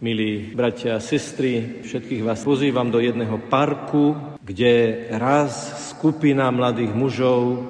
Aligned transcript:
Milí 0.00 0.56
bratia 0.56 0.96
a 0.96 1.04
sestry, 1.04 1.84
všetkých 1.84 2.24
vás 2.24 2.40
pozývam 2.40 2.88
do 2.88 3.04
jedného 3.04 3.36
parku, 3.52 4.16
kde 4.40 5.04
raz 5.12 5.76
skupina 5.92 6.48
mladých 6.48 6.96
mužov 6.96 7.68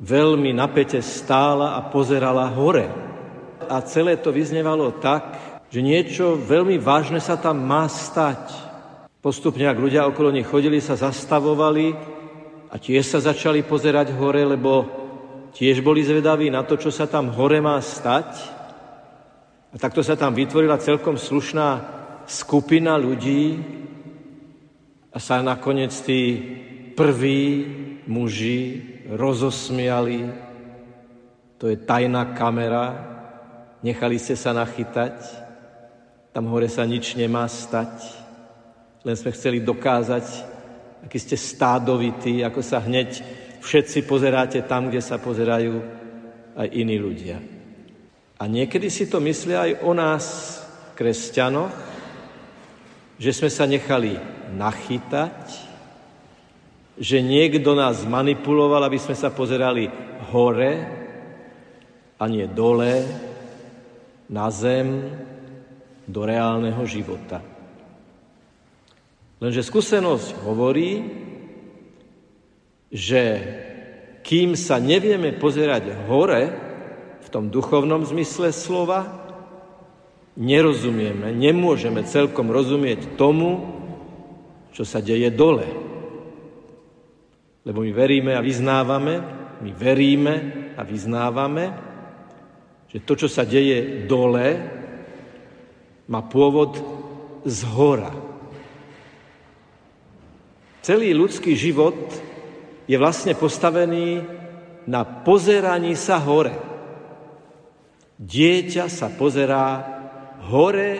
veľmi 0.00 0.56
napäte 0.56 0.96
stála 1.04 1.76
a 1.76 1.84
pozerala 1.92 2.48
hore. 2.56 2.88
A 3.68 3.84
celé 3.84 4.16
to 4.16 4.32
vyznevalo 4.32 4.96
tak, 4.96 5.36
že 5.68 5.84
niečo 5.84 6.40
veľmi 6.40 6.80
vážne 6.80 7.20
sa 7.20 7.36
tam 7.36 7.60
má 7.60 7.84
stať. 7.84 8.56
Postupne, 9.20 9.68
ak 9.68 9.76
ľudia 9.76 10.08
okolo 10.08 10.32
nich 10.32 10.48
chodili, 10.48 10.80
sa 10.80 10.96
zastavovali 10.96 11.92
a 12.72 12.80
tiež 12.80 13.04
sa 13.04 13.20
začali 13.20 13.60
pozerať 13.60 14.08
hore, 14.16 14.40
lebo 14.40 14.88
tiež 15.52 15.84
boli 15.84 16.00
zvedaví 16.00 16.48
na 16.48 16.64
to, 16.64 16.80
čo 16.80 16.88
sa 16.88 17.04
tam 17.04 17.28
hore 17.28 17.60
má 17.60 17.76
stať. 17.84 18.55
A 19.76 19.78
takto 19.78 20.00
sa 20.00 20.16
tam 20.16 20.32
vytvorila 20.32 20.80
celkom 20.80 21.20
slušná 21.20 21.84
skupina 22.24 22.96
ľudí 22.96 23.60
a 25.12 25.20
sa 25.20 25.44
nakoniec 25.44 25.92
tí 26.00 26.40
prví 26.96 27.44
muži 28.08 28.80
rozosmiali. 29.12 30.32
To 31.60 31.68
je 31.68 31.76
tajná 31.76 32.32
kamera, 32.32 33.04
nechali 33.84 34.16
ste 34.16 34.32
sa 34.32 34.56
nachytať, 34.56 35.44
tam 36.32 36.48
hore 36.48 36.72
sa 36.72 36.88
nič 36.88 37.12
nemá 37.12 37.44
stať. 37.44 38.00
Len 39.04 39.12
sme 39.12 39.28
chceli 39.36 39.60
dokázať, 39.60 40.24
aký 41.04 41.20
ste 41.20 41.36
stádovití, 41.36 42.40
ako 42.40 42.64
sa 42.64 42.80
hneď 42.80 43.20
všetci 43.60 44.08
pozeráte 44.08 44.64
tam, 44.64 44.88
kde 44.88 45.04
sa 45.04 45.20
pozerajú 45.20 45.84
aj 46.56 46.68
iní 46.72 46.96
ľudia. 46.96 47.55
A 48.36 48.44
niekedy 48.44 48.92
si 48.92 49.08
to 49.08 49.16
myslia 49.24 49.64
aj 49.64 49.72
o 49.80 49.92
nás, 49.96 50.24
kresťanoch, 50.96 51.72
že 53.16 53.32
sme 53.32 53.48
sa 53.48 53.64
nechali 53.64 54.16
nachytať, 54.52 55.36
že 56.96 57.20
niekto 57.20 57.76
nás 57.76 58.04
manipuloval, 58.08 58.84
aby 58.84 58.96
sme 58.96 59.16
sa 59.16 59.28
pozerali 59.28 59.88
hore 60.32 60.72
a 62.16 62.24
nie 62.28 62.48
dole, 62.48 63.04
na 64.26 64.50
zem, 64.50 65.12
do 66.06 66.24
reálneho 66.26 66.82
života. 66.86 67.42
Lenže 69.36 69.62
skúsenosť 69.62 70.28
hovorí, 70.48 71.04
že 72.88 73.22
kým 74.24 74.56
sa 74.56 74.80
nevieme 74.80 75.36
pozerať 75.36 76.08
hore, 76.08 76.42
tom 77.36 77.52
duchovnom 77.52 78.00
zmysle 78.00 78.48
slova, 78.48 79.04
nerozumieme, 80.40 81.36
nemôžeme 81.36 82.00
celkom 82.08 82.48
rozumieť 82.48 83.12
tomu, 83.20 83.76
čo 84.72 84.88
sa 84.88 85.04
deje 85.04 85.28
dole. 85.28 85.68
Lebo 87.68 87.84
my 87.84 87.92
veríme 87.92 88.32
a 88.32 88.40
vyznávame, 88.40 89.20
my 89.60 89.68
veríme 89.68 90.34
a 90.80 90.80
vyznávame, 90.80 91.76
že 92.88 93.04
to, 93.04 93.12
čo 93.20 93.28
sa 93.28 93.44
deje 93.44 94.08
dole, 94.08 94.56
má 96.08 96.24
pôvod 96.24 96.80
z 97.44 97.68
hora. 97.76 98.16
Celý 100.80 101.12
ľudský 101.12 101.52
život 101.52 102.00
je 102.88 102.96
vlastne 102.96 103.36
postavený 103.36 104.24
na 104.88 105.04
pozeraní 105.04 105.92
sa 106.00 106.16
hore. 106.16 106.75
Dieťa 108.16 108.88
sa 108.88 109.12
pozerá 109.12 109.84
hore 110.48 110.92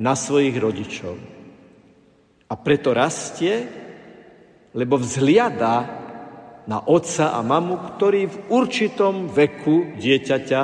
na 0.00 0.16
svojich 0.16 0.56
rodičov. 0.56 1.16
A 2.48 2.54
preto 2.56 2.96
rastie, 2.96 3.68
lebo 4.72 4.96
vzliada 4.96 6.00
na 6.64 6.80
otca 6.80 7.36
a 7.36 7.40
mamu, 7.44 7.76
ktorí 7.94 8.26
v 8.26 8.36
určitom 8.48 9.28
veku 9.28 10.00
dieťaťa 10.00 10.60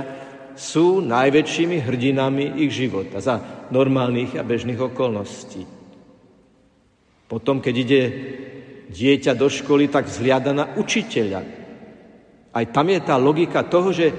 sú 0.56 1.04
najväčšími 1.04 1.84
hrdinami 1.84 2.64
ich 2.64 2.72
života 2.72 3.20
za 3.20 3.68
normálnych 3.68 4.40
a 4.40 4.42
bežných 4.46 4.80
okolností. 4.80 5.68
Potom, 7.28 7.60
keď 7.60 7.74
ide 7.76 8.02
dieťa 8.88 9.36
do 9.36 9.50
školy, 9.50 9.92
tak 9.92 10.08
vzliada 10.08 10.56
na 10.56 10.72
učiteľa. 10.78 11.42
Aj 12.56 12.64
tam 12.72 12.86
je 12.88 13.00
tá 13.04 13.20
logika 13.20 13.66
toho, 13.66 13.92
že 13.92 14.14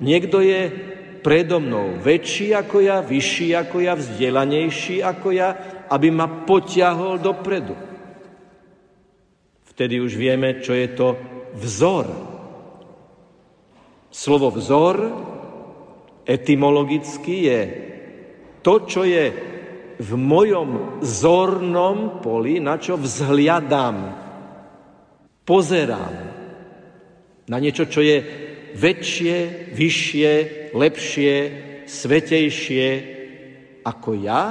Niekto 0.00 0.40
je 0.40 0.60
predo 1.20 1.60
mnou 1.60 2.00
väčší 2.00 2.56
ako 2.56 2.80
ja, 2.80 3.04
vyšší 3.04 3.52
ako 3.52 3.76
ja, 3.84 3.92
vzdelanejší 3.94 5.04
ako 5.04 5.28
ja, 5.36 5.48
aby 5.92 6.08
ma 6.08 6.26
potiahol 6.48 7.20
dopredu. 7.20 7.76
Vtedy 9.68 10.00
už 10.00 10.16
vieme, 10.16 10.60
čo 10.64 10.72
je 10.72 10.88
to 10.92 11.08
vzor. 11.56 12.08
Slovo 14.10 14.50
vzor 14.50 14.96
etymologicky 16.24 17.34
je 17.46 17.60
to, 18.60 18.74
čo 18.84 19.04
je 19.04 19.24
v 20.00 20.10
mojom 20.16 21.00
zornom 21.04 22.24
poli, 22.24 22.56
na 22.56 22.80
čo 22.80 22.96
vzhliadam, 22.96 24.16
pozerám. 25.44 26.14
Na 27.50 27.56
niečo, 27.60 27.84
čo 27.84 28.00
je 28.00 28.48
väčšie, 28.74 29.70
vyššie, 29.74 30.32
lepšie, 30.74 31.34
svetejšie 31.86 32.86
ako 33.82 34.10
ja 34.20 34.44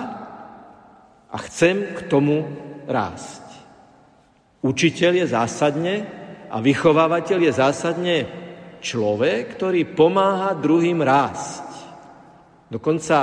a 1.30 1.38
chcem 1.46 1.96
k 1.96 2.00
tomu 2.10 2.44
rásť. 2.90 3.46
Učiteľ 4.60 5.12
je 5.24 5.26
zásadne 5.32 5.96
a 6.52 6.58
vychovávateľ 6.60 7.40
je 7.48 7.52
zásadne 7.54 8.18
človek, 8.84 9.56
ktorý 9.56 9.88
pomáha 9.96 10.52
druhým 10.58 11.00
rásť. 11.00 11.68
Dokonca, 12.68 13.18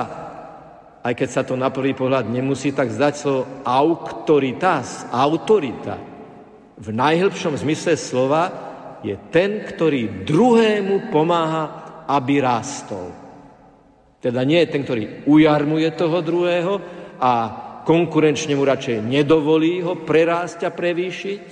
aj 1.04 1.12
keď 1.14 1.28
sa 1.28 1.42
to 1.44 1.54
na 1.54 1.68
prvý 1.70 1.92
pohľad 1.92 2.26
nemusí 2.26 2.72
tak 2.72 2.90
zdať 2.90 3.14
slovo 3.14 3.42
autoritas, 3.62 5.04
autorita, 5.12 6.16
v 6.76 6.88
najhlbšom 6.92 7.56
zmysle 7.56 7.96
slova 7.96 8.65
je 9.04 9.16
ten, 9.32 9.64
ktorý 9.64 10.24
druhému 10.24 11.12
pomáha, 11.12 11.64
aby 12.06 12.40
rástol. 12.40 13.12
Teda 14.22 14.42
nie 14.42 14.62
je 14.64 14.72
ten, 14.72 14.82
ktorý 14.82 15.28
ujarmuje 15.28 15.88
toho 15.94 16.18
druhého 16.22 16.74
a 17.20 17.32
konkurenčne 17.86 18.58
mu 18.58 18.66
radšej 18.66 19.04
nedovolí 19.04 19.78
ho 19.84 19.94
prerásť 20.02 20.66
a 20.66 20.74
prevýšiť, 20.74 21.46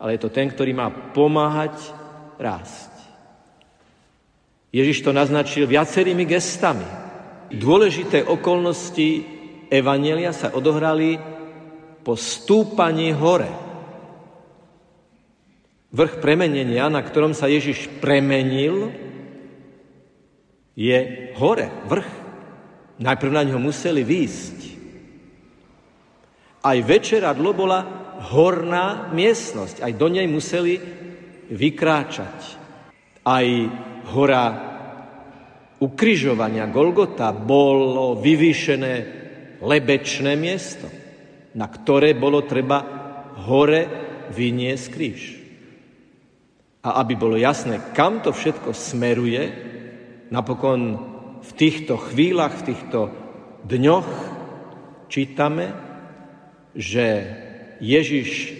ale 0.00 0.16
je 0.16 0.20
to 0.20 0.32
ten, 0.32 0.48
ktorý 0.48 0.72
má 0.72 0.88
pomáhať 0.88 1.76
rásť. 2.40 2.90
Ježiš 4.72 5.02
to 5.04 5.12
naznačil 5.12 5.66
viacerými 5.66 6.24
gestami. 6.24 6.86
Dôležité 7.50 8.22
okolnosti 8.22 9.26
Evanelia 9.66 10.30
sa 10.30 10.54
odohrali 10.54 11.18
po 12.00 12.14
stúpaní 12.14 13.12
hore. 13.12 13.69
Vrch 15.90 16.22
premenenia, 16.22 16.86
na 16.86 17.02
ktorom 17.02 17.34
sa 17.34 17.50
Ježiš 17.50 17.90
premenil, 17.98 18.94
je 20.78 20.98
hore, 21.34 21.66
vrch. 21.90 22.10
Najprv 23.00 23.32
na 23.32 23.42
ňo 23.42 23.58
museli 23.58 24.06
výjsť. 24.06 24.58
Aj 26.60 26.78
večeradlo 26.78 27.50
bola 27.56 27.80
horná 28.30 29.08
miestnosť, 29.10 29.80
aj 29.80 29.92
do 29.96 30.06
nej 30.12 30.28
museli 30.28 30.76
vykráčať. 31.48 32.38
Aj 33.24 33.46
hora 34.12 34.44
ukrižovania 35.80 36.68
Golgota 36.68 37.32
bolo 37.32 38.20
vyvýšené 38.20 38.94
lebečné 39.64 40.36
miesto, 40.36 40.86
na 41.56 41.66
ktoré 41.66 42.12
bolo 42.12 42.44
treba 42.44 42.78
hore 43.48 43.82
vyniesť 44.30 44.86
kríž. 44.92 45.39
A 46.80 47.04
aby 47.04 47.12
bolo 47.12 47.36
jasné, 47.36 47.92
kam 47.92 48.24
to 48.24 48.32
všetko 48.32 48.72
smeruje, 48.72 49.42
napokon 50.32 50.96
v 51.44 51.50
týchto 51.52 52.00
chvíľach, 52.00 52.64
v 52.64 52.66
týchto 52.72 52.98
dňoch 53.68 54.08
čítame, 55.12 55.76
že 56.72 57.06
Ježiš 57.84 58.56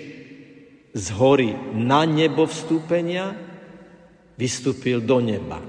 z 0.90 1.06
hory 1.16 1.54
na 1.72 2.04
nebo 2.04 2.44
vstúpenia 2.44 3.32
vystúpil 4.36 5.00
do 5.00 5.22
neba. 5.22 5.62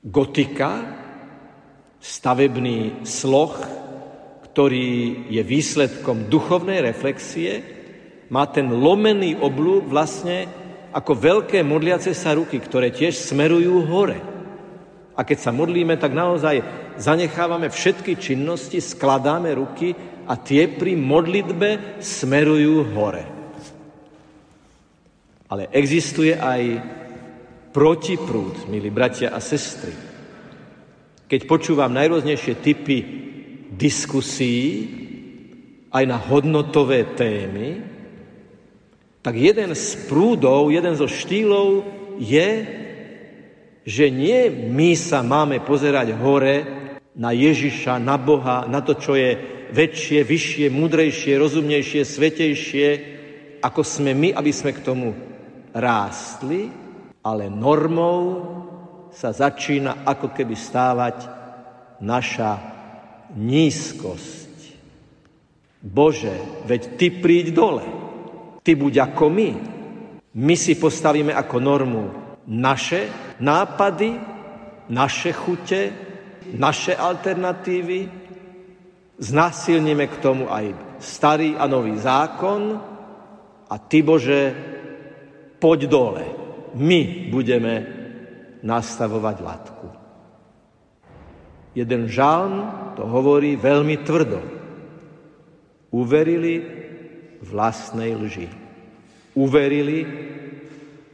Gotika, 0.00 0.96
stavebný 2.00 3.04
sloh, 3.04 3.52
ktorý 4.50 5.28
je 5.28 5.42
výsledkom 5.44 6.32
duchovnej 6.32 6.80
reflexie, 6.80 7.79
má 8.30 8.46
ten 8.46 8.70
lomený 8.70 9.42
oblúk 9.42 9.90
vlastne 9.90 10.46
ako 10.90 11.12
veľké 11.14 11.62
modliace 11.62 12.14
sa 12.14 12.34
ruky, 12.34 12.58
ktoré 12.58 12.90
tiež 12.90 13.14
smerujú 13.14 13.86
hore. 13.86 14.18
A 15.14 15.26
keď 15.26 15.38
sa 15.38 15.50
modlíme, 15.54 15.98
tak 15.98 16.14
naozaj 16.14 16.62
zanechávame 16.98 17.68
všetky 17.70 18.16
činnosti, 18.16 18.78
skladáme 18.78 19.54
ruky 19.54 19.94
a 20.26 20.38
tie 20.38 20.70
pri 20.70 20.94
modlitbe 20.94 22.00
smerujú 22.02 22.86
hore. 22.94 23.26
Ale 25.50 25.66
existuje 25.74 26.38
aj 26.38 26.62
protiprúd, 27.74 28.70
milí 28.70 28.90
bratia 28.90 29.34
a 29.34 29.42
sestry. 29.42 29.94
Keď 31.26 31.40
počúvam 31.46 31.90
najrôznejšie 31.90 32.54
typy 32.62 32.98
diskusí, 33.74 34.86
aj 35.90 36.04
na 36.06 36.18
hodnotové 36.18 37.02
témy, 37.18 37.89
tak 39.20 39.36
jeden 39.36 39.76
z 39.76 40.08
prúdov, 40.08 40.72
jeden 40.72 40.96
zo 40.96 41.04
štýlov 41.04 41.84
je, 42.16 42.50
že 43.84 44.06
nie 44.08 44.48
my 44.48 44.96
sa 44.96 45.20
máme 45.20 45.60
pozerať 45.64 46.16
hore 46.16 46.64
na 47.16 47.32
Ježiša, 47.32 48.00
na 48.00 48.16
Boha, 48.16 48.64
na 48.64 48.80
to, 48.80 48.96
čo 48.96 49.16
je 49.16 49.36
väčšie, 49.72 50.24
vyššie, 50.24 50.66
múdrejšie, 50.72 51.36
rozumnejšie, 51.36 52.02
svetejšie, 52.04 52.88
ako 53.60 53.80
sme 53.84 54.16
my, 54.16 54.28
aby 54.32 54.52
sme 54.52 54.72
k 54.72 54.84
tomu 54.84 55.12
rástli, 55.76 56.72
ale 57.20 57.52
normou 57.52 58.22
sa 59.12 59.34
začína 59.34 60.06
ako 60.06 60.32
keby 60.32 60.54
stávať 60.56 61.28
naša 62.00 62.56
nízkosť. 63.36 64.48
Bože, 65.80 66.64
veď 66.64 66.82
Ty 66.96 67.06
príď 67.20 67.46
dole. 67.52 67.99
Ty 68.70 68.78
buď 68.78 69.10
ako 69.10 69.26
my. 69.34 69.50
My 70.38 70.54
si 70.54 70.78
postavíme 70.78 71.34
ako 71.34 71.58
normu 71.58 72.04
naše 72.46 73.10
nápady, 73.42 74.14
naše 74.86 75.34
chute, 75.34 75.90
naše 76.54 76.94
alternatívy, 76.94 78.06
znásilníme 79.18 80.06
k 80.06 80.14
tomu 80.22 80.46
aj 80.46 80.70
starý 81.02 81.58
a 81.58 81.66
nový 81.66 81.98
zákon 81.98 82.78
a 83.66 83.74
Ty, 83.74 84.06
Bože, 84.06 84.54
poď 85.58 85.90
dole. 85.90 86.24
My 86.78 87.26
budeme 87.26 87.74
nastavovať 88.62 89.36
latku. 89.42 89.86
Jeden 91.74 92.06
žalm 92.06 92.70
to 92.94 93.02
hovorí 93.02 93.58
veľmi 93.58 93.98
tvrdo. 94.06 94.38
Uverili 95.90 96.54
vlastnej 97.42 98.14
lži. 98.14 98.59
Uverili 99.34 100.06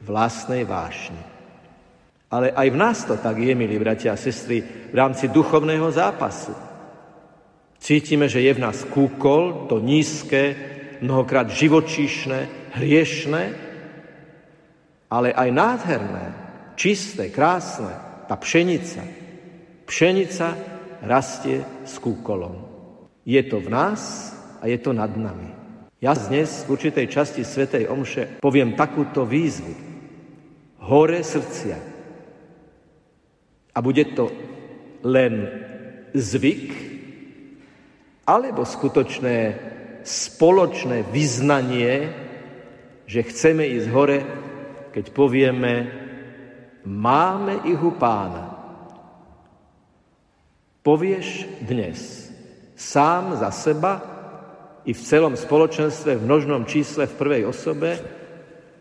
vlastnej 0.06 0.62
vášni. 0.62 1.20
Ale 2.30 2.50
aj 2.50 2.68
v 2.70 2.76
nás 2.76 2.98
to 3.06 3.14
tak 3.18 3.38
je, 3.38 3.54
milí 3.54 3.78
bratia 3.78 4.14
a 4.14 4.18
sestry, 4.18 4.62
v 4.90 4.94
rámci 4.94 5.30
duchovného 5.30 5.86
zápasu. 5.94 6.54
Cítime, 7.78 8.26
že 8.26 8.42
je 8.42 8.52
v 8.54 8.62
nás 8.62 8.82
kúkol, 8.88 9.70
to 9.70 9.78
nízke, 9.78 10.56
mnohokrát 11.00 11.50
živočíšne, 11.50 12.72
hriešne, 12.74 13.42
ale 15.06 15.30
aj 15.30 15.48
nádherné, 15.54 16.26
čisté, 16.74 17.30
krásne, 17.30 17.94
tá 18.26 18.34
pšenica. 18.34 19.06
Pšenica 19.86 20.46
rastie 21.06 21.62
s 21.86 21.94
kúkolom. 22.02 22.66
Je 23.22 23.38
to 23.46 23.62
v 23.62 23.70
nás 23.70 24.34
a 24.58 24.66
je 24.66 24.78
to 24.82 24.90
nad 24.90 25.14
nami. 25.14 25.55
Ja 26.06 26.14
dnes 26.14 26.62
v 26.62 26.78
určitej 26.78 27.10
časti 27.10 27.42
Svetej 27.42 27.90
Omše 27.90 28.38
poviem 28.38 28.78
takúto 28.78 29.26
výzvu. 29.26 29.74
Hore 30.86 31.18
srdcia. 31.18 31.74
A 33.74 33.78
bude 33.82 34.14
to 34.14 34.30
len 35.02 35.50
zvyk, 36.14 36.70
alebo 38.22 38.62
skutočné 38.62 39.58
spoločné 40.06 41.10
vyznanie, 41.10 42.14
že 43.10 43.26
chceme 43.26 43.66
ísť 43.66 43.88
hore, 43.90 44.22
keď 44.94 45.10
povieme, 45.10 45.74
máme 46.86 47.66
ich 47.66 47.82
u 47.82 47.90
pána. 47.98 48.54
Povieš 50.86 51.50
dnes 51.66 52.30
sám 52.78 53.42
za 53.42 53.50
seba, 53.50 54.15
i 54.86 54.94
v 54.94 55.00
celom 55.02 55.34
spoločenstve 55.34 56.14
v 56.14 56.26
množnom 56.26 56.62
čísle 56.62 57.10
v 57.10 57.18
prvej 57.18 57.42
osobe 57.50 57.90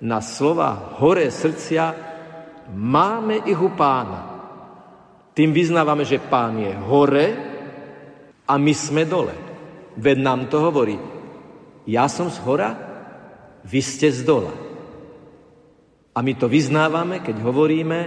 na 0.06 0.22
slova 0.22 1.02
hore 1.02 1.34
srdcia 1.34 1.84
máme 2.78 3.42
ich 3.42 3.58
u 3.58 3.74
pána. 3.74 4.38
Tým 5.34 5.52
vyznávame, 5.52 6.06
že 6.06 6.22
pán 6.22 6.62
je 6.62 6.72
hore 6.78 7.28
a 8.46 8.54
my 8.56 8.74
sme 8.74 9.04
dole. 9.10 9.36
Veď 9.98 10.18
nám 10.22 10.48
to 10.48 10.62
hovorí. 10.62 10.96
Ja 11.90 12.06
som 12.06 12.30
z 12.30 12.38
hora, 12.46 12.70
vy 13.66 13.82
ste 13.82 14.14
z 14.14 14.22
dola. 14.22 14.54
A 16.16 16.22
my 16.24 16.34
to 16.38 16.48
vyznávame, 16.48 17.20
keď 17.20 17.42
hovoríme 17.44 18.00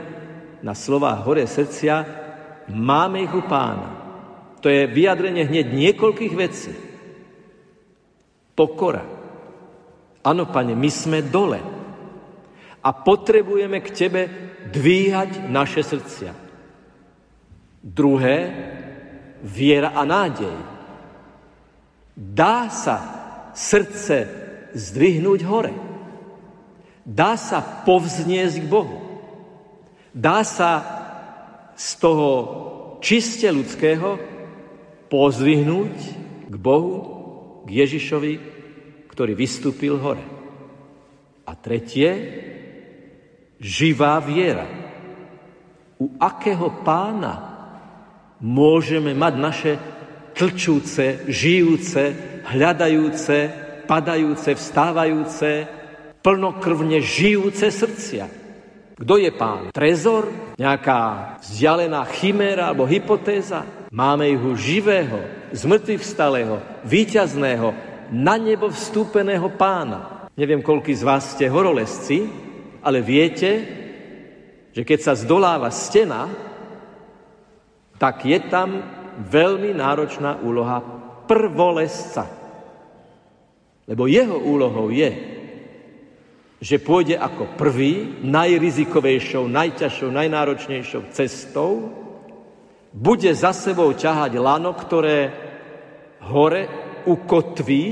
na 0.64 0.72
slova 0.72 1.18
hore 1.20 1.44
srdcia, 1.44 1.94
máme 2.72 3.26
ich 3.26 3.34
u 3.34 3.42
pána. 3.44 3.90
To 4.62 4.70
je 4.70 4.86
vyjadrenie 4.86 5.44
hneď 5.44 5.66
niekoľkých 5.70 6.34
vecí. 6.34 6.87
Pokora. 8.58 9.06
Áno, 10.26 10.50
pane, 10.50 10.74
my 10.74 10.90
sme 10.90 11.22
dole. 11.22 11.62
A 12.82 12.90
potrebujeme 12.90 13.78
k 13.78 13.94
tebe 13.94 14.22
dvíhať 14.74 15.46
naše 15.46 15.86
srdcia. 15.86 16.34
Druhé, 17.78 18.38
viera 19.46 19.94
a 19.94 20.02
nádej. 20.02 20.58
Dá 22.18 22.66
sa 22.66 22.96
srdce 23.54 24.26
zdvihnúť 24.74 25.40
hore. 25.46 25.74
Dá 27.06 27.38
sa 27.38 27.62
povzniesť 27.62 28.66
k 28.66 28.66
Bohu. 28.66 28.98
Dá 30.10 30.42
sa 30.42 30.70
z 31.78 31.88
toho 32.02 32.30
čiste 32.98 33.46
ľudského 33.46 34.18
pozvihnúť 35.06 35.94
k 36.50 36.54
Bohu 36.58 37.17
k 37.68 37.84
Ježišovi, 37.84 38.32
ktorý 39.12 39.36
vystúpil 39.36 40.00
hore. 40.00 40.24
A 41.44 41.52
tretie, 41.52 42.10
živá 43.60 44.16
viera. 44.24 44.64
U 46.00 46.16
akého 46.16 46.80
pána 46.80 47.34
môžeme 48.40 49.12
mať 49.12 49.34
naše 49.36 49.72
tlčúce, 50.32 51.28
žijúce, 51.28 52.14
hľadajúce, 52.48 53.38
padajúce, 53.84 54.54
vstávajúce, 54.54 55.50
plnokrvne 56.22 57.02
žijúce 57.02 57.68
srdcia. 57.68 58.30
Kto 58.98 59.14
je 59.18 59.30
pán? 59.34 59.70
Trezor? 59.74 60.54
Nejaká 60.58 61.34
vzdialená 61.42 62.02
chiméra 62.10 62.70
alebo 62.70 62.86
hypotéza? 62.86 63.62
Máme 63.94 64.30
ich 64.30 64.42
živého, 64.58 65.37
z 65.52 65.62
mŕtvych 65.64 66.02
vstalého, 66.02 66.60
víťazného, 66.84 67.68
na 68.12 68.40
nebo 68.40 68.72
vstúpeného 68.72 69.48
pána. 69.52 70.30
Neviem, 70.38 70.64
koľký 70.64 70.94
z 70.96 71.02
vás 71.04 71.34
ste 71.36 71.50
horolesci, 71.50 72.24
ale 72.80 73.04
viete, 73.04 73.50
že 74.72 74.86
keď 74.86 74.98
sa 75.02 75.12
zdoláva 75.18 75.68
stena, 75.74 76.30
tak 77.98 78.22
je 78.22 78.38
tam 78.46 78.80
veľmi 79.18 79.74
náročná 79.74 80.38
úloha 80.40 80.78
prvolesca. 81.26 82.30
Lebo 83.88 84.06
jeho 84.06 84.38
úlohou 84.38 84.94
je, 84.94 85.10
že 86.58 86.82
pôjde 86.82 87.18
ako 87.18 87.54
prvý, 87.58 88.22
najrizikovejšou, 88.22 89.46
najťažšou, 89.46 90.10
najnáročnejšou 90.10 91.02
cestou, 91.14 91.90
bude 92.92 93.30
za 93.34 93.52
sebou 93.52 93.92
ťahať 93.92 94.32
lano, 94.40 94.72
ktoré 94.72 95.32
hore 96.24 96.68
ukotví, 97.04 97.84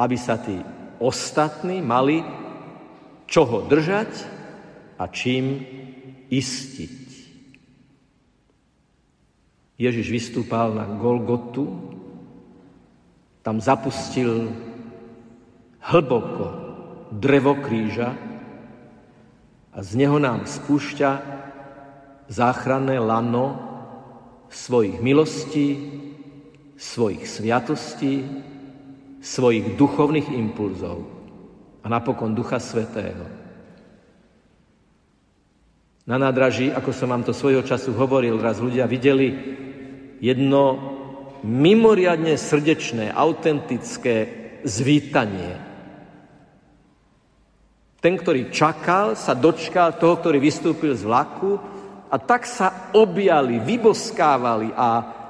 aby 0.00 0.16
sa 0.16 0.40
tí 0.40 0.56
ostatní 1.00 1.80
mali 1.80 2.24
čoho 3.28 3.64
držať 3.68 4.10
a 5.00 5.04
čím 5.08 5.60
istiť. 6.28 7.00
Ježiš 9.80 10.06
vystúpal 10.12 10.76
na 10.76 10.84
Golgotu, 10.84 11.96
tam 13.40 13.64
zapustil 13.64 14.52
hlboko 15.80 16.46
drevo 17.08 17.56
kríža 17.56 18.12
a 19.72 19.78
z 19.80 19.90
neho 19.96 20.20
nám 20.20 20.44
spúšťa 20.44 21.39
záchranné 22.30 23.02
lano 23.02 23.58
svojich 24.46 25.02
milostí, 25.02 25.74
svojich 26.78 27.26
sviatostí, 27.26 28.22
svojich 29.18 29.74
duchovných 29.74 30.30
impulzov 30.30 31.04
a 31.82 31.86
napokon 31.90 32.32
Ducha 32.32 32.62
Svetého. 32.62 33.26
Na 36.06 36.16
nádraží, 36.16 36.72
ako 36.72 36.90
som 36.94 37.12
vám 37.12 37.26
to 37.26 37.36
svojho 37.36 37.66
času 37.66 37.92
hovoril, 37.92 38.40
raz 38.40 38.62
ľudia 38.62 38.88
videli 38.88 39.28
jedno 40.22 40.62
mimoriadne 41.44 42.34
srdečné, 42.34 43.12
autentické 43.12 44.16
zvítanie. 44.64 45.56
Ten, 48.00 48.16
ktorý 48.16 48.48
čakal, 48.48 49.12
sa 49.12 49.36
dočkal 49.36 50.00
toho, 50.00 50.16
ktorý 50.16 50.40
vystúpil 50.40 50.96
z 50.96 51.04
vlaku 51.04 51.60
a 52.10 52.16
tak 52.18 52.42
sa 52.42 52.90
objali, 52.90 53.62
vyboskávali 53.62 54.74
a 54.74 54.88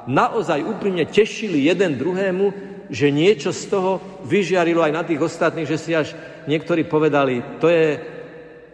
naozaj 0.09 0.65
úprimne 0.65 1.05
tešili 1.05 1.69
jeden 1.69 2.01
druhému, 2.01 2.47
že 2.89 3.13
niečo 3.13 3.53
z 3.53 3.69
toho 3.69 4.01
vyžiarilo 4.25 4.81
aj 4.83 4.93
na 4.97 5.03
tých 5.05 5.21
ostatných, 5.21 5.69
že 5.69 5.79
si 5.79 5.93
až 5.93 6.17
niektorí 6.49 6.89
povedali, 6.89 7.61
to 7.61 7.69
je 7.69 8.01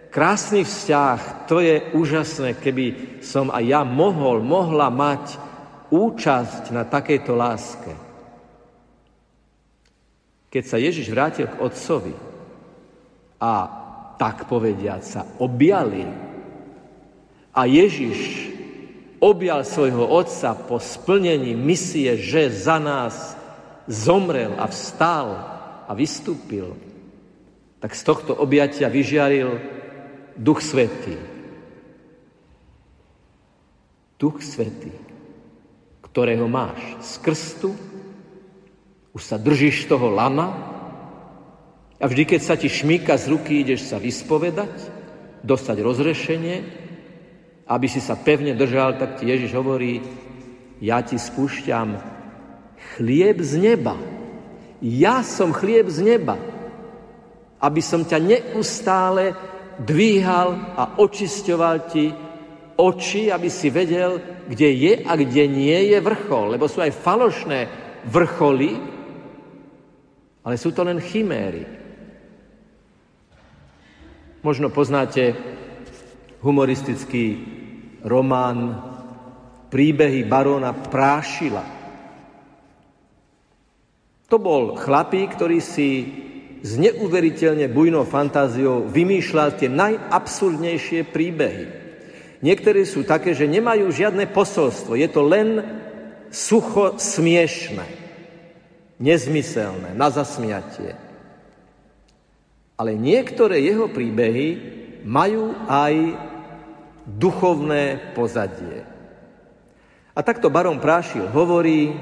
krásny 0.08 0.64
vzťah, 0.64 1.44
to 1.50 1.60
je 1.60 1.92
úžasné, 1.92 2.56
keby 2.56 3.18
som 3.20 3.52
aj 3.52 3.64
ja 3.66 3.82
mohol, 3.84 4.40
mohla 4.40 4.88
mať 4.88 5.36
účasť 5.92 6.72
na 6.72 6.88
takejto 6.88 7.32
láske. 7.36 7.92
Keď 10.48 10.64
sa 10.64 10.80
Ježiš 10.80 11.12
vrátil 11.12 11.50
k 11.50 11.60
otcovi 11.60 12.14
a 13.36 13.52
tak 14.16 14.48
povediať 14.48 15.02
sa 15.04 15.20
objali 15.42 16.08
a 17.56 17.64
Ježiš 17.64 18.52
objal 19.16 19.64
svojho 19.64 20.04
otca 20.04 20.52
po 20.52 20.76
splnení 20.76 21.56
misie, 21.56 22.20
že 22.20 22.52
za 22.52 22.76
nás 22.76 23.32
zomrel 23.88 24.52
a 24.60 24.68
vstal 24.68 25.26
a 25.88 25.92
vystúpil, 25.96 26.76
tak 27.80 27.96
z 27.96 28.02
tohto 28.04 28.36
objatia 28.36 28.92
vyžiaril 28.92 29.56
Duch 30.36 30.60
Svetý. 30.60 31.16
Duch 34.20 34.44
Svetý, 34.44 34.92
ktorého 36.04 36.44
máš 36.44 36.80
z 37.00 37.12
krstu, 37.24 37.70
už 39.16 39.22
sa 39.24 39.40
držíš 39.40 39.88
toho 39.88 40.12
lana, 40.12 40.76
a 41.96 42.04
vždy, 42.04 42.28
keď 42.28 42.40
sa 42.44 42.60
ti 42.60 42.68
šmíka 42.68 43.16
z 43.16 43.32
ruky, 43.32 43.64
ideš 43.64 43.88
sa 43.88 43.96
vyspovedať, 43.96 44.68
dostať 45.40 45.76
rozrešenie, 45.80 46.85
aby 47.66 47.86
si 47.90 47.98
sa 47.98 48.14
pevne 48.14 48.54
držal, 48.54 48.94
tak 48.94 49.18
ti 49.18 49.26
Ježiš 49.26 49.50
hovorí, 49.58 49.98
ja 50.78 51.02
ti 51.02 51.18
spúšťam 51.18 51.98
chlieb 52.94 53.42
z 53.42 53.58
neba. 53.58 53.98
Ja 54.78 55.26
som 55.26 55.50
chlieb 55.50 55.90
z 55.90 56.06
neba. 56.06 56.38
Aby 57.58 57.82
som 57.82 58.06
ťa 58.06 58.22
neustále 58.22 59.34
dvíhal 59.82 60.78
a 60.78 61.00
očisťoval 61.02 61.76
ti 61.90 62.14
oči, 62.76 63.32
aby 63.32 63.48
si 63.50 63.72
vedel, 63.72 64.20
kde 64.46 64.68
je 64.70 64.92
a 65.02 65.12
kde 65.18 65.50
nie 65.50 65.90
je 65.90 65.98
vrchol. 65.98 66.54
Lebo 66.54 66.70
sú 66.70 66.84
aj 66.84 66.94
falošné 66.94 67.60
vrcholy, 68.06 68.78
ale 70.46 70.54
sú 70.54 70.70
to 70.70 70.86
len 70.86 71.02
chiméry. 71.02 71.66
Možno 74.46 74.70
poznáte 74.70 75.34
humoristický 76.38 77.55
román 78.06 78.58
Príbehy 79.66 80.22
baróna 80.22 80.70
Prášila. 80.70 81.66
To 84.30 84.38
bol 84.38 84.78
chlapík, 84.78 85.34
ktorý 85.34 85.58
si 85.58 86.06
s 86.62 86.78
neuveriteľne 86.78 87.66
bujnou 87.70 88.06
fantáziou 88.06 88.86
vymýšľal 88.86 89.58
tie 89.58 89.70
najabsurdnejšie 89.70 91.06
príbehy. 91.10 91.66
Niektoré 92.42 92.86
sú 92.86 93.02
také, 93.02 93.34
že 93.34 93.50
nemajú 93.50 93.90
žiadne 93.90 94.30
posolstvo. 94.30 94.94
Je 94.94 95.08
to 95.10 95.22
len 95.26 95.62
sucho 96.30 96.98
smiešné, 96.98 97.86
nezmyselné, 99.02 99.94
na 99.94 100.08
zasmiatie. 100.10 100.94
Ale 102.76 102.92
niektoré 102.98 103.62
jeho 103.62 103.88
príbehy 103.88 104.48
majú 105.06 105.54
aj 105.70 105.94
duchovné 107.06 108.12
pozadie. 108.18 108.82
A 110.16 110.20
takto 110.26 110.50
baron 110.50 110.82
Prášil 110.82 111.30
hovorí, 111.30 111.94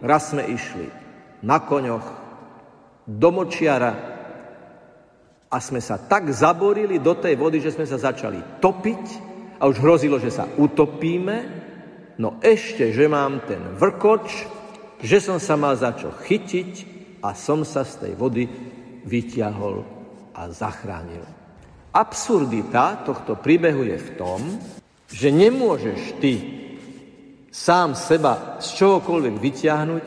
raz 0.00 0.32
sme 0.32 0.48
išli 0.48 0.88
na 1.44 1.60
koňoch 1.60 2.06
do 3.04 3.28
močiara 3.28 3.92
a 5.48 5.56
sme 5.60 5.80
sa 5.80 6.00
tak 6.00 6.28
zaborili 6.32 7.00
do 7.00 7.16
tej 7.16 7.36
vody, 7.36 7.60
že 7.60 7.72
sme 7.72 7.84
sa 7.84 8.00
začali 8.00 8.60
topiť 8.60 9.04
a 9.60 9.66
už 9.66 9.80
hrozilo, 9.80 10.20
že 10.20 10.32
sa 10.32 10.44
utopíme, 10.44 11.36
no 12.20 12.36
ešte, 12.40 12.92
že 12.92 13.08
mám 13.08 13.44
ten 13.48 13.74
vrkoč, 13.76 14.26
že 15.02 15.18
som 15.18 15.40
sa 15.40 15.56
mal 15.56 15.74
za 15.78 15.94
čo 15.94 16.12
chytiť 16.14 16.72
a 17.24 17.34
som 17.34 17.66
sa 17.66 17.82
z 17.82 18.06
tej 18.06 18.12
vody 18.14 18.44
vyťahol 19.08 19.82
a 20.36 20.52
zachránil. 20.52 21.37
Absurdita 21.98 23.02
tohto 23.02 23.34
príbehu 23.34 23.82
je 23.82 23.98
v 23.98 24.10
tom, 24.14 24.40
že 25.10 25.34
nemôžeš 25.34 26.22
ty 26.22 26.34
sám 27.50 27.98
seba 27.98 28.62
z 28.62 28.78
čohokoľvek 28.78 29.34
vyťahnuť, 29.34 30.06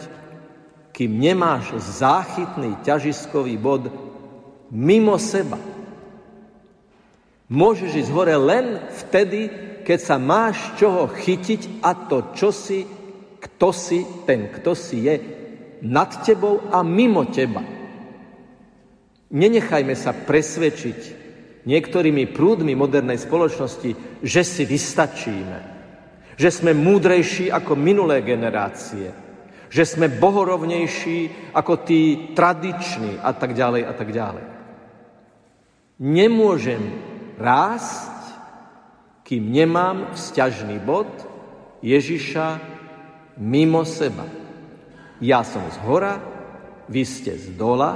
kým 0.95 1.11
nemáš 1.19 1.75
záchytný 1.99 2.79
ťažiskový 2.87 3.59
bod 3.59 3.91
mimo 4.71 5.19
seba. 5.19 5.59
Môžeš 7.51 8.07
ísť 8.07 8.11
hore 8.15 8.39
len 8.39 8.79
vtedy, 9.03 9.51
keď 9.83 9.99
sa 9.99 10.15
máš 10.15 10.63
čoho 10.79 11.11
chytiť 11.11 11.83
a 11.83 11.91
to, 12.07 12.31
čo 12.31 12.55
si, 12.55 12.87
kto 13.35 13.69
si, 13.75 14.07
ten, 14.23 14.47
kto 14.47 14.71
si 14.71 15.11
je 15.11 15.15
nad 15.83 16.07
tebou 16.23 16.71
a 16.71 16.79
mimo 16.87 17.27
teba. 17.27 17.59
Nenechajme 19.27 19.91
sa 19.91 20.15
presvedčiť 20.15 21.20
niektorými 21.65 22.29
prúdmi 22.33 22.73
modernej 22.73 23.21
spoločnosti, 23.21 24.21
že 24.21 24.41
si 24.41 24.63
vystačíme, 24.65 25.59
že 26.37 26.49
sme 26.49 26.73
múdrejší 26.73 27.53
ako 27.53 27.77
minulé 27.77 28.25
generácie, 28.25 29.13
že 29.71 29.83
sme 29.85 30.09
bohorovnejší 30.11 31.51
ako 31.55 31.73
tí 31.85 32.33
tradiční 32.33 33.21
a 33.21 33.31
tak 33.31 33.53
ďalej 33.53 33.83
a 33.87 33.93
tak 33.93 34.09
ďalej. 34.11 34.45
Nemôžem 36.01 36.81
rásť, 37.37 38.11
kým 39.21 39.53
nemám 39.53 40.11
vzťažný 40.17 40.81
bod 40.81 41.07
Ježiša 41.85 42.59
mimo 43.39 43.85
seba. 43.87 44.25
Ja 45.21 45.45
som 45.45 45.61
z 45.69 45.77
hora, 45.85 46.19
vy 46.89 47.05
ste 47.05 47.37
z 47.37 47.53
dola, 47.55 47.95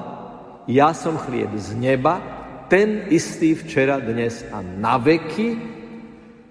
ja 0.69 0.93
som 0.93 1.17
chlieb 1.17 1.51
z 1.57 1.75
neba, 1.75 2.34
ten 2.69 3.07
istý 3.13 3.53
včera, 3.53 4.01
dnes 4.01 4.45
a 4.51 4.61
na 4.61 4.97
veky, 4.97 5.57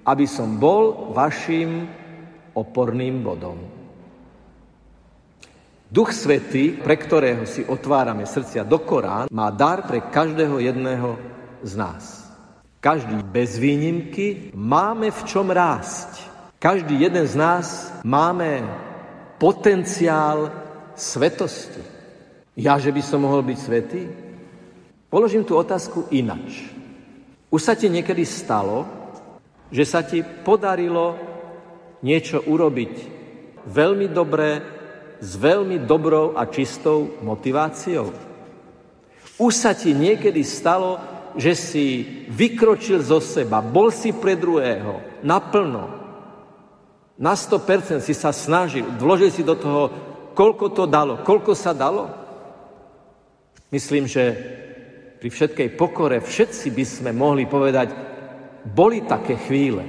aby 0.04 0.26
som 0.28 0.60
bol 0.60 1.12
vašim 1.16 1.88
oporným 2.54 3.24
bodom. 3.24 3.58
Duch 5.94 6.10
Svetý, 6.10 6.74
pre 6.74 6.98
ktorého 6.98 7.46
si 7.46 7.62
otvárame 7.62 8.26
srdcia 8.26 8.66
do 8.66 8.82
Korán, 8.82 9.30
má 9.30 9.48
dar 9.54 9.86
pre 9.86 10.02
každého 10.02 10.58
jedného 10.58 11.14
z 11.62 11.72
nás. 11.78 12.04
Každý 12.82 13.22
bez 13.22 13.56
výnimky 13.56 14.50
máme 14.58 15.14
v 15.14 15.20
čom 15.24 15.48
rásť. 15.48 16.26
Každý 16.58 16.98
jeden 16.98 17.24
z 17.24 17.34
nás 17.38 17.94
máme 18.02 18.66
potenciál 19.38 20.50
svetosti. 20.98 21.80
Ja, 22.58 22.78
že 22.78 22.90
by 22.90 23.02
som 23.02 23.22
mohol 23.22 23.46
byť 23.46 23.58
svetý? 23.58 24.23
Položím 25.14 25.46
tú 25.46 25.54
otázku 25.54 26.10
inač. 26.10 26.66
Už 27.46 27.62
sa 27.62 27.78
ti 27.78 27.86
niekedy 27.86 28.26
stalo, 28.26 28.82
že 29.70 29.86
sa 29.86 30.02
ti 30.02 30.26
podarilo 30.26 31.14
niečo 32.02 32.42
urobiť 32.42 32.92
veľmi 33.62 34.10
dobré, 34.10 34.58
s 35.22 35.38
veľmi 35.38 35.86
dobrou 35.86 36.34
a 36.34 36.50
čistou 36.50 37.14
motiváciou? 37.22 38.10
Už 39.38 39.54
sa 39.54 39.70
ti 39.70 39.94
niekedy 39.94 40.42
stalo, 40.42 40.98
že 41.38 41.54
si 41.54 41.86
vykročil 42.26 42.98
zo 42.98 43.22
seba, 43.22 43.62
bol 43.62 43.94
si 43.94 44.10
pre 44.10 44.34
druhého, 44.34 45.22
naplno, 45.22 45.94
na 47.14 47.38
100% 47.38 48.02
si 48.02 48.18
sa 48.18 48.34
snažil, 48.34 48.82
vložil 48.98 49.30
si 49.30 49.46
do 49.46 49.54
toho, 49.54 49.94
koľko 50.34 50.74
to 50.74 50.90
dalo, 50.90 51.22
koľko 51.22 51.54
sa 51.54 51.70
dalo? 51.70 52.10
Myslím, 53.70 54.10
že 54.10 54.54
pri 55.24 55.32
všetkej 55.32 55.80
pokore 55.80 56.20
všetci 56.20 56.68
by 56.68 56.84
sme 56.84 57.10
mohli 57.16 57.48
povedať, 57.48 57.96
boli 58.76 59.08
také 59.08 59.40
chvíle. 59.40 59.80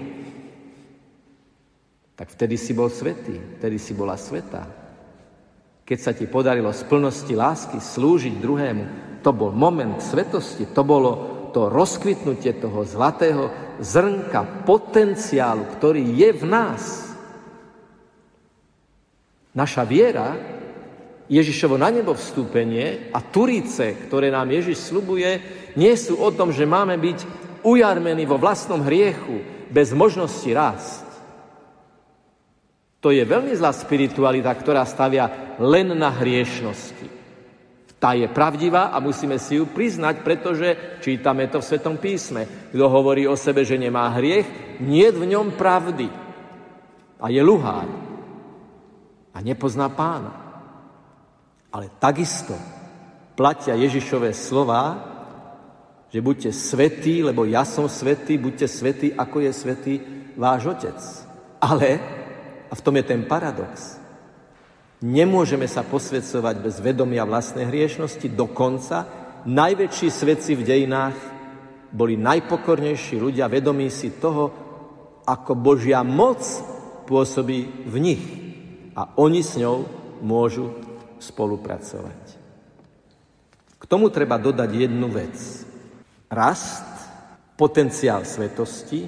Tak 2.15 2.31
vtedy 2.31 2.55
si 2.55 2.71
bol 2.71 2.87
svetý, 2.87 3.59
vtedy 3.59 3.75
si 3.75 3.91
bola 3.91 4.15
svetá. 4.15 4.63
Keď 5.83 5.99
sa 5.99 6.15
ti 6.15 6.23
podarilo 6.23 6.71
z 6.71 6.87
plnosti 6.87 7.35
lásky 7.35 7.83
slúžiť 7.83 8.31
druhému, 8.39 8.83
to 9.19 9.35
bol 9.35 9.51
moment 9.51 9.99
svetosti, 9.99 10.71
to 10.71 10.87
bolo 10.87 11.11
to 11.51 11.67
rozkvitnutie 11.67 12.55
toho 12.55 12.87
zlatého 12.87 13.75
zrnka 13.83 14.63
potenciálu, 14.63 15.67
ktorý 15.75 16.15
je 16.15 16.29
v 16.31 16.43
nás. 16.47 17.11
Naša 19.51 19.83
viera, 19.83 20.54
Ježišovo 21.25 21.81
na 21.81 21.89
nebo 21.89 22.13
vstúpenie 22.13 23.09
a 23.09 23.19
turice, 23.21 23.97
ktoré 24.05 24.29
nám 24.29 24.45
Ježiš 24.53 24.93
slubuje, 24.93 25.41
nie 25.73 25.93
sú 25.97 26.21
o 26.21 26.29
tom, 26.29 26.53
že 26.53 26.69
máme 26.69 27.01
byť 27.01 27.19
ujarmení 27.65 28.29
vo 28.29 28.37
vlastnom 28.37 28.85
hriechu, 28.85 29.41
bez 29.73 29.89
možnosti 29.89 30.45
rásť. 30.53 31.05
To 33.01 33.09
je 33.09 33.25
veľmi 33.25 33.53
zlá 33.57 33.73
spiritualita, 33.73 34.53
ktorá 34.53 34.85
stavia 34.85 35.57
len 35.61 35.93
na 35.97 36.13
hriešnosti. 36.13 37.09
Tá 37.97 38.13
je 38.13 38.29
pravdivá 38.29 38.93
a 38.93 39.01
musíme 39.01 39.41
si 39.41 39.57
ju 39.57 39.65
priznať, 39.65 40.21
pretože 40.21 41.01
čítame 41.01 41.49
to 41.49 41.57
v 41.57 41.67
Svetom 41.69 41.97
písme. 41.97 42.69
Kto 42.69 42.85
hovorí 42.85 43.25
o 43.25 43.33
sebe, 43.33 43.65
že 43.65 43.81
nemá 43.81 44.13
hriech, 44.13 44.77
nie 44.81 45.09
v 45.09 45.25
ňom 45.25 45.57
pravdy. 45.57 46.05
A 47.17 47.25
je 47.33 47.41
luhár. 47.41 47.89
A 49.33 49.37
nepozná 49.41 49.89
pána. 49.89 50.44
Ale 51.75 51.91
takisto 51.99 52.55
platia 53.35 53.75
Ježišové 53.75 54.31
slova, 54.31 54.95
že 56.07 56.23
buďte 56.23 56.55
svetí, 56.55 57.19
lebo 57.19 57.43
ja 57.43 57.67
som 57.67 57.91
svetý, 57.91 58.39
buďte 58.39 58.71
svetí, 58.71 59.07
ako 59.11 59.43
je 59.43 59.51
svetý 59.51 59.93
váš 60.39 60.71
Otec. 60.71 60.95
Ale, 61.59 61.99
a 62.71 62.73
v 62.73 62.83
tom 62.83 62.95
je 62.95 63.03
ten 63.03 63.27
paradox, 63.27 63.99
Nemôžeme 65.05 65.67
sa 65.67 65.83
posvedcovať 65.83 66.55
bez 66.63 66.79
vedomia 66.79 67.27
vlastnej 67.27 67.67
hriešnosti. 67.67 68.31
Dokonca 68.31 69.05
najväčší 69.43 70.07
svedci 70.07 70.55
v 70.55 70.63
dejinách 70.63 71.17
boli 71.91 72.15
najpokornejší 72.15 73.19
ľudia, 73.19 73.51
vedomí 73.51 73.91
si 73.91 74.15
toho, 74.17 74.49
ako 75.27 75.51
Božia 75.53 75.99
moc 76.01 76.41
pôsobí 77.05 77.85
v 77.85 77.95
nich. 77.99 78.23
A 78.95 79.13
oni 79.19 79.43
s 79.43 79.59
ňou 79.59 79.83
môžu 80.23 80.73
spolupracovať. 81.33 82.23
K 83.75 83.83
tomu 83.89 84.09
treba 84.09 84.37
dodať 84.37 84.69
jednu 84.69 85.07
vec. 85.09 85.37
Rast, 86.29 86.89
potenciál 87.53 88.25
svetosti, 88.25 89.05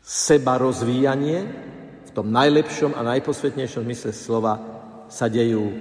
seba 0.00 0.54
rozvíjanie 0.60 1.38
v 2.06 2.10
tom 2.14 2.30
najlepšom 2.30 2.94
a 2.94 3.02
najposvetnejšom 3.16 3.84
mysle 3.90 4.12
slova 4.14 4.54
sa 5.10 5.26
dejú 5.26 5.74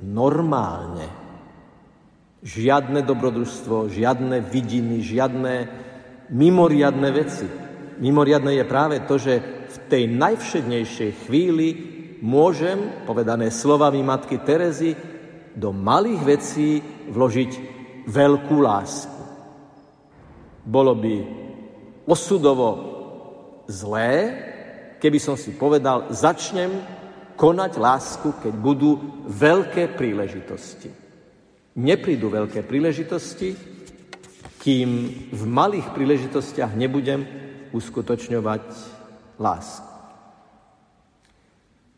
normálne. 0.00 1.04
Žiadne 2.40 3.04
dobrodružstvo, 3.04 3.92
žiadne 3.92 4.40
vidiny, 4.40 5.04
žiadne 5.04 5.54
mimoriadne 6.32 7.08
veci. 7.12 7.44
Mimoriadne 8.00 8.56
je 8.56 8.64
práve 8.64 8.96
to, 9.04 9.20
že 9.20 9.44
v 9.68 9.76
tej 9.92 10.08
najvšednejšej 10.08 11.10
chvíli 11.28 11.68
môžem, 12.20 13.04
povedané 13.08 13.48
slovami 13.52 14.04
matky 14.04 14.40
Terezy, 14.40 14.96
do 15.56 15.74
malých 15.74 16.22
vecí 16.22 16.68
vložiť 17.10 17.50
veľkú 18.06 18.56
lásku. 18.62 19.22
Bolo 20.62 20.94
by 20.94 21.14
osudovo 22.06 22.68
zlé, 23.66 24.12
keby 25.02 25.18
som 25.18 25.34
si 25.34 25.56
povedal, 25.56 26.12
začnem 26.12 26.70
konať 27.34 27.72
lásku, 27.80 28.28
keď 28.38 28.54
budú 28.54 29.24
veľké 29.26 29.96
príležitosti. 29.96 30.92
Neprídu 31.80 32.28
veľké 32.28 32.66
príležitosti, 32.66 33.56
kým 34.60 34.88
v 35.32 35.42
malých 35.48 35.96
príležitostiach 35.96 36.76
nebudem 36.76 37.24
uskutočňovať 37.72 38.64
lásku. 39.40 39.89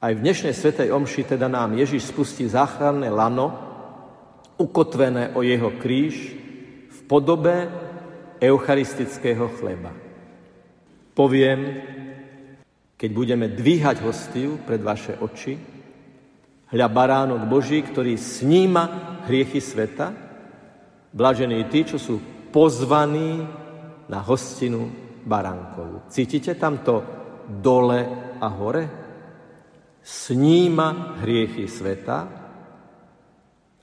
Aj 0.03 0.11
v 0.11 0.19
dnešnej 0.19 0.51
Svetej 0.51 0.91
Omši 0.91 1.39
teda 1.39 1.47
nám 1.47 1.79
Ježiš 1.79 2.11
spustí 2.11 2.43
záchranné 2.51 3.07
lano, 3.07 3.55
ukotvené 4.59 5.31
o 5.38 5.47
jeho 5.47 5.79
kríž 5.79 6.35
v 6.91 6.99
podobe 7.07 7.71
eucharistického 8.43 9.47
chleba. 9.62 9.95
Poviem, 11.15 11.79
keď 12.99 13.11
budeme 13.15 13.47
dvíhať 13.47 14.03
hostiu 14.03 14.59
pred 14.67 14.83
vaše 14.83 15.15
oči, 15.23 15.55
hľa 16.75 16.88
baránok 16.91 17.47
Boží, 17.47 17.79
ktorý 17.79 18.19
sníma 18.19 18.85
hriechy 19.31 19.62
sveta, 19.62 20.11
blažení 21.15 21.62
tí, 21.71 21.87
čo 21.87 22.03
sú 22.03 22.19
pozvaní 22.51 23.38
na 24.11 24.19
hostinu 24.19 24.91
baránkovú. 25.23 26.11
Cítite 26.11 26.59
tam 26.59 26.83
to 26.83 27.07
dole 27.47 28.03
a 28.43 28.51
hore? 28.51 29.02
Sníma 30.03 31.23
hriechy 31.23 31.71
sveta, 31.71 32.27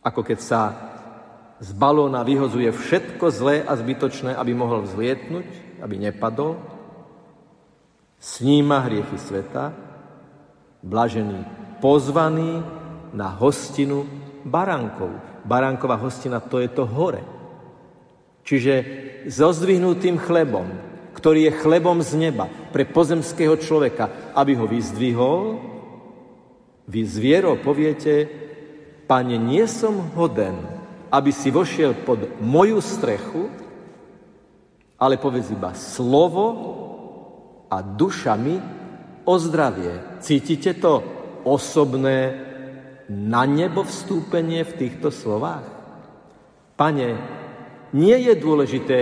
ako 0.04 0.22
keď 0.24 0.40
sa 0.40 0.62
z 1.60 1.76
balóna 1.76 2.24
vyhozuje 2.24 2.72
všetko 2.72 3.26
zlé 3.32 3.64
a 3.64 3.76
zbytočné, 3.76 4.36
aby 4.36 4.52
mohol 4.56 4.84
vzlietnúť, 4.88 5.80
aby 5.84 5.96
nepadol, 6.00 6.60
sníma 8.20 8.84
hriechy 8.88 9.16
sveta, 9.20 9.76
blažený 10.84 11.44
pozvaný 11.84 12.64
na 13.16 13.32
hostinu 13.32 14.08
baránkov. 14.44 15.12
Baránková 15.44 16.00
hostina 16.00 16.40
to 16.44 16.60
je 16.60 16.70
to 16.72 16.84
hore. 16.88 17.24
Čiže 18.44 18.74
so 19.28 19.52
zdvihnutým 19.52 20.20
chlebom, 20.20 20.68
ktorý 21.16 21.52
je 21.52 21.60
chlebom 21.60 22.00
z 22.00 22.16
neba 22.16 22.48
pre 22.72 22.88
pozemského 22.88 23.60
človeka, 23.60 24.32
aby 24.36 24.56
ho 24.56 24.64
vyzdvihol, 24.68 25.60
vy 26.90 27.06
z 27.06 27.16
vierou 27.22 27.54
poviete, 27.62 28.26
pane, 29.06 29.38
nie 29.38 29.70
som 29.70 30.10
hoden, 30.18 30.58
aby 31.14 31.30
si 31.30 31.54
vošiel 31.54 31.94
pod 32.02 32.42
moju 32.42 32.82
strechu, 32.82 33.46
ale 34.98 35.22
povedz 35.22 35.54
iba 35.54 35.78
slovo 35.78 36.46
a 37.70 37.86
dušami 37.86 38.56
o 39.30 39.34
zdravie. 39.38 40.18
Cítite 40.20 40.74
to 40.82 41.06
osobné 41.46 42.50
na 43.10 43.46
nebo 43.46 43.86
vstúpenie 43.86 44.66
v 44.66 44.74
týchto 44.76 45.14
slovách? 45.14 45.66
Pane, 46.74 47.08
nie 47.94 48.18
je 48.18 48.34
dôležité, 48.34 49.00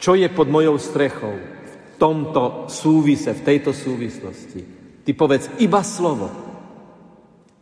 čo 0.00 0.16
je 0.16 0.28
pod 0.32 0.48
mojou 0.48 0.80
strechou 0.80 1.36
v 1.36 1.74
tomto 2.00 2.70
súvise, 2.72 3.36
v 3.36 3.44
tejto 3.44 3.76
súvislosti. 3.76 4.60
Ty 5.04 5.10
povedz 5.12 5.52
iba 5.60 5.84
slovo. 5.84 6.47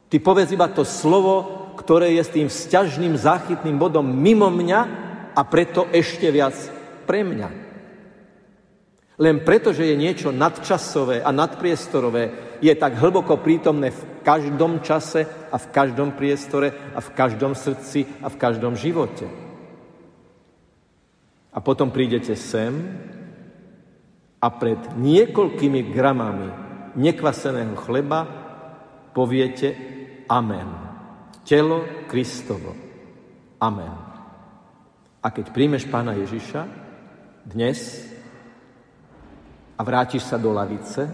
Ty 0.06 0.16
povedz 0.22 0.54
iba 0.54 0.70
to 0.70 0.86
slovo, 0.86 1.66
ktoré 1.74 2.14
je 2.14 2.22
s 2.22 2.34
tým 2.34 2.48
vzťažným 2.48 3.14
záchytným 3.18 3.76
bodom 3.76 4.06
mimo 4.06 4.46
mňa 4.48 4.80
a 5.34 5.40
preto 5.44 5.90
ešte 5.90 6.30
viac 6.30 6.54
pre 7.04 7.26
mňa. 7.26 7.48
Len 9.16 9.40
preto, 9.42 9.72
že 9.72 9.88
je 9.88 9.96
niečo 9.96 10.28
nadčasové 10.28 11.24
a 11.24 11.32
nadpriestorové, 11.32 12.56
je 12.60 12.72
tak 12.76 13.00
hlboko 13.00 13.40
prítomné 13.40 13.88
v 13.88 14.02
každom 14.20 14.84
čase 14.84 15.24
a 15.48 15.56
v 15.56 15.66
každom 15.72 16.12
priestore 16.12 16.92
a 16.92 17.00
v 17.00 17.12
každom 17.16 17.56
srdci 17.56 18.04
a 18.20 18.28
v 18.28 18.36
každom 18.36 18.76
živote. 18.76 19.24
A 21.56 21.58
potom 21.64 21.88
prídete 21.88 22.36
sem 22.36 22.76
a 24.36 24.48
pred 24.52 24.76
niekoľkými 25.00 25.80
gramami 25.88 26.48
nekvaseného 27.00 27.72
chleba 27.80 28.28
poviete 29.16 29.95
Amen. 30.26 30.68
Telo 31.46 32.06
Kristovo. 32.10 32.74
Amen. 33.62 33.94
A 35.22 35.26
keď 35.30 35.54
príjmeš 35.54 35.86
pána 35.86 36.18
Ježiša, 36.18 36.62
dnes 37.46 38.02
a 39.78 39.80
vrátiš 39.86 40.26
sa 40.26 40.34
do 40.34 40.50
lavice, 40.50 41.06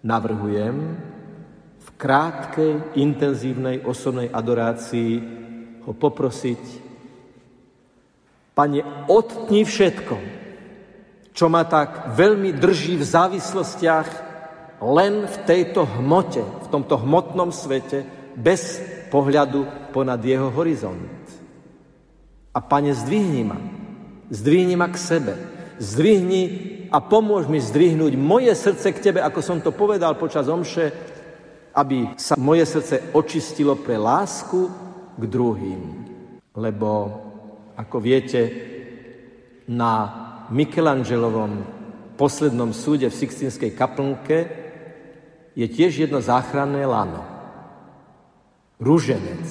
navrhujem 0.00 0.76
v 1.82 1.88
krátkej, 2.00 2.96
intenzívnej 2.96 3.84
osobnej 3.84 4.32
adorácii 4.32 5.12
ho 5.84 5.92
poprosiť 5.92 6.92
Pane, 8.52 9.08
odtni 9.08 9.64
všetko, 9.64 10.16
čo 11.32 11.48
ma 11.48 11.64
tak 11.64 12.12
veľmi 12.12 12.52
drží 12.52 13.00
v 13.00 13.08
závislostiach 13.08 14.08
len 14.82 15.30
v 15.30 15.36
tejto 15.46 15.86
hmote, 15.86 16.42
v 16.42 16.66
tomto 16.66 16.98
hmotnom 16.98 17.54
svete, 17.54 18.02
bez 18.34 18.82
pohľadu 19.14 19.92
ponad 19.94 20.18
jeho 20.18 20.50
horizont. 20.50 21.22
A 22.52 22.58
pane, 22.58 22.90
zdvihni 22.90 23.42
ma. 23.46 23.58
Zdvihni 24.28 24.74
ma 24.74 24.90
k 24.90 24.98
sebe. 24.98 25.34
Zdvihni 25.78 26.42
a 26.92 27.00
pomôž 27.00 27.48
mi 27.48 27.56
zdvihnúť 27.56 28.12
moje 28.20 28.52
srdce 28.52 28.92
k 28.92 29.02
Tebe, 29.08 29.20
ako 29.24 29.40
som 29.40 29.58
to 29.64 29.72
povedal 29.72 30.20
počas 30.20 30.44
omše, 30.44 30.92
aby 31.72 32.12
sa 32.20 32.36
moje 32.36 32.68
srdce 32.68 33.16
očistilo 33.16 33.80
pre 33.80 33.96
lásku 33.96 34.68
k 35.16 35.24
druhým. 35.24 35.80
Lebo, 36.52 36.90
ako 37.80 37.96
viete, 37.96 38.40
na 39.64 39.92
Michelangelovom 40.52 41.64
poslednom 42.20 42.76
súde 42.76 43.08
v 43.08 43.18
Sixtinskej 43.24 43.72
kaplnke 43.72 44.61
je 45.52 45.66
tiež 45.68 46.08
jedno 46.08 46.20
záchranné 46.24 46.84
lano. 46.86 47.24
Rúženec. 48.80 49.46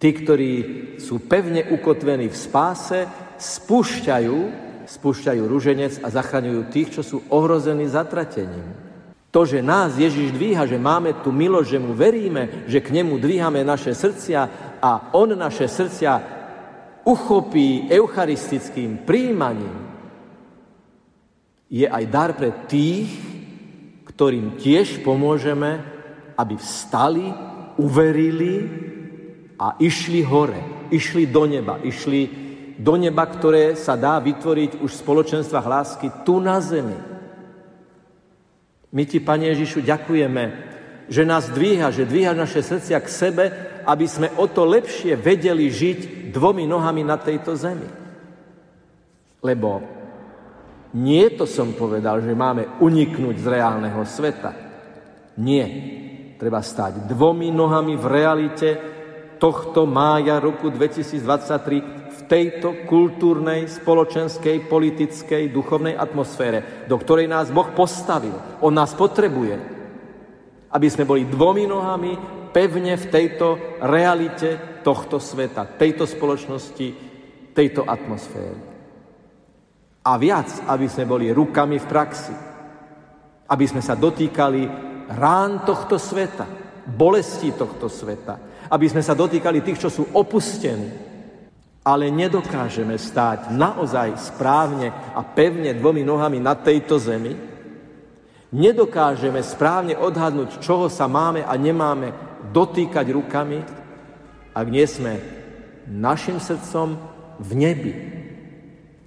Tí, 0.00 0.10
ktorí 0.16 0.52
sú 0.96 1.20
pevne 1.28 1.68
ukotvení 1.68 2.32
v 2.32 2.36
spáse, 2.36 3.04
spúšťajú, 3.36 4.38
spúšťajú 4.88 5.42
rúženec 5.44 6.00
a 6.00 6.08
zachraňujú 6.08 6.62
tých, 6.72 6.88
čo 6.96 7.02
sú 7.04 7.16
ohrození 7.28 7.84
zatratením. 7.88 8.90
To, 9.30 9.46
že 9.46 9.62
nás 9.62 9.94
Ježiš 9.94 10.34
dvíha, 10.34 10.66
že 10.66 10.80
máme 10.80 11.22
tu 11.22 11.30
milosť, 11.30 11.68
že 11.70 11.78
mu 11.78 11.94
veríme, 11.94 12.66
že 12.66 12.82
k 12.82 12.90
nemu 12.90 13.14
dvíhame 13.20 13.62
naše 13.62 13.94
srdcia 13.94 14.40
a 14.82 15.14
on 15.14 15.38
naše 15.38 15.70
srdcia 15.70 16.12
uchopí 17.06 17.86
eucharistickým 17.86 19.06
príjmaním, 19.06 19.88
je 21.70 21.86
aj 21.86 22.04
dar 22.10 22.34
pre 22.34 22.50
tých, 22.66 23.14
ktorým 24.20 24.60
tiež 24.60 25.00
pomôžeme, 25.00 25.80
aby 26.36 26.52
vstali, 26.60 27.32
uverili 27.80 28.68
a 29.56 29.80
išli 29.80 30.20
hore, 30.20 30.92
išli 30.92 31.24
do 31.24 31.48
neba, 31.48 31.80
išli 31.80 32.28
do 32.76 33.00
neba, 33.00 33.24
ktoré 33.24 33.72
sa 33.80 33.96
dá 33.96 34.20
vytvoriť 34.20 34.84
už 34.84 34.92
v 34.92 35.00
spoločenstvách 35.08 35.64
lásky 35.64 36.06
tu 36.20 36.36
na 36.36 36.60
zemi. 36.60 37.00
My 38.92 39.08
ti, 39.08 39.24
Pane 39.24 39.56
Ježišu, 39.56 39.88
ďakujeme, 39.88 40.44
že 41.08 41.24
nás 41.24 41.48
dvíha, 41.48 41.88
že 41.88 42.04
dvíha 42.04 42.36
naše 42.36 42.60
srdcia 42.60 43.00
k 43.00 43.08
sebe, 43.08 43.44
aby 43.88 44.04
sme 44.04 44.28
o 44.36 44.44
to 44.44 44.68
lepšie 44.68 45.16
vedeli 45.16 45.72
žiť 45.72 46.28
dvomi 46.28 46.68
nohami 46.68 47.08
na 47.08 47.16
tejto 47.16 47.56
zemi. 47.56 47.88
Lebo 49.40 49.99
nie 50.96 51.26
to 51.34 51.46
som 51.46 51.74
povedal, 51.74 52.18
že 52.18 52.34
máme 52.34 52.82
uniknúť 52.82 53.36
z 53.38 53.46
reálneho 53.46 54.02
sveta. 54.02 54.50
Nie. 55.38 55.66
Treba 56.40 56.64
stať 56.64 57.04
dvomi 57.04 57.52
nohami 57.52 57.94
v 58.00 58.06
realite 58.08 58.68
tohto 59.36 59.84
mája 59.84 60.40
roku 60.40 60.72
2023 60.72 62.00
tejto 62.30 62.86
kultúrnej, 62.86 63.66
spoločenskej, 63.66 64.70
politickej, 64.70 65.50
duchovnej 65.50 65.98
atmosfére, 65.98 66.86
do 66.86 66.94
ktorej 66.94 67.26
nás 67.26 67.50
Boh 67.50 67.66
postavil. 67.74 68.38
On 68.62 68.70
nás 68.70 68.94
potrebuje, 68.94 69.58
aby 70.70 70.86
sme 70.86 71.10
boli 71.10 71.26
dvomi 71.26 71.66
nohami 71.66 72.12
pevne 72.54 72.94
v 72.94 73.06
tejto 73.10 73.58
realite 73.82 74.78
tohto 74.86 75.18
sveta, 75.18 75.66
tejto 75.74 76.06
spoločnosti, 76.06 76.88
tejto 77.50 77.82
atmosféry. 77.82 78.69
A 80.10 80.18
viac, 80.18 80.66
aby 80.66 80.90
sme 80.90 81.06
boli 81.06 81.30
rukami 81.30 81.78
v 81.78 81.86
praxi. 81.86 82.34
Aby 83.46 83.64
sme 83.70 83.78
sa 83.78 83.94
dotýkali 83.94 84.62
rán 85.14 85.62
tohto 85.62 86.02
sveta, 86.02 86.50
bolesti 86.90 87.54
tohto 87.54 87.86
sveta. 87.86 88.66
Aby 88.66 88.90
sme 88.90 89.06
sa 89.06 89.14
dotýkali 89.14 89.62
tých, 89.62 89.86
čo 89.86 89.90
sú 89.90 90.10
opustení, 90.18 90.90
ale 91.86 92.10
nedokážeme 92.10 92.98
stáť 92.98 93.54
naozaj 93.54 94.18
správne 94.18 94.90
a 95.14 95.22
pevne 95.22 95.78
dvomi 95.78 96.02
nohami 96.02 96.42
na 96.42 96.58
tejto 96.58 96.98
zemi, 96.98 97.32
nedokážeme 98.50 99.40
správne 99.46 99.94
odhadnúť, 99.94 100.58
čoho 100.58 100.90
sa 100.90 101.06
máme 101.06 101.46
a 101.46 101.54
nemáme 101.54 102.12
dotýkať 102.50 103.06
rukami, 103.14 103.62
ak 104.50 104.66
nie 104.66 104.84
sme 104.84 105.22
našim 105.86 106.42
srdcom 106.42 106.98
v 107.38 107.50
nebi. 107.54 108.19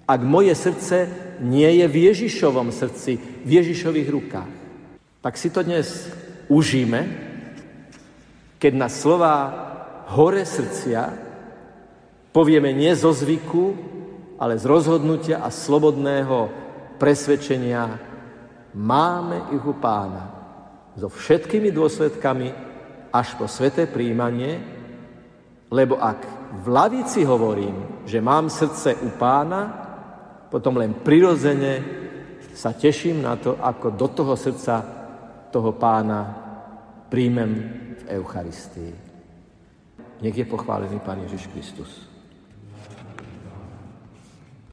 Ak 0.03 0.19
moje 0.21 0.55
srdce 0.55 1.07
nie 1.39 1.79
je 1.79 1.85
v 1.87 1.95
Ježišovom 2.11 2.71
srdci, 2.71 3.19
v 3.43 3.49
Ježišových 3.49 4.09
rukách. 4.11 4.51
Tak 5.23 5.39
si 5.39 5.47
to 5.47 5.63
dnes 5.63 6.11
užíme, 6.51 7.07
keď 8.59 8.73
na 8.75 8.87
slova 8.91 9.35
hore 10.11 10.43
srdcia 10.43 11.23
Povieme 12.33 12.73
nie 12.73 12.89
zo 12.97 13.13
zvyku, 13.13 13.77
ale 14.41 14.57
z 14.57 14.65
rozhodnutia 14.65 15.45
a 15.45 15.53
slobodného 15.53 16.49
presvedčenia 16.97 18.01
máme 18.73 19.53
ich 19.53 19.61
u 19.61 19.77
pána 19.77 20.33
so 20.97 21.13
všetkými 21.13 21.69
dôsledkami 21.69 22.49
až 23.13 23.37
po 23.37 23.45
sveté 23.45 23.85
príjmanie, 23.85 24.57
lebo 25.69 26.01
ak 26.01 26.25
v 26.57 26.65
lavici 26.73 27.21
hovorím, 27.21 28.01
že 28.09 28.17
mám 28.17 28.49
srdce 28.49 28.97
u 29.05 29.13
pána, 29.13 29.82
potom 30.53 30.77
len 30.77 30.93
prirodzene 31.01 31.81
sa 32.53 32.77
teším 32.77 33.25
na 33.25 33.33
to, 33.41 33.57
ako 33.57 33.97
do 33.97 34.07
toho 34.13 34.37
srdca 34.37 34.85
toho 35.49 35.73
pána 35.73 36.21
príjmem 37.09 37.51
v 37.97 38.03
Eucharistii. 38.21 38.93
Nech 40.21 40.37
je 40.37 40.45
pochválený 40.45 41.01
Pán 41.01 41.25
Ježiš 41.25 41.49
Kristus. 41.49 42.12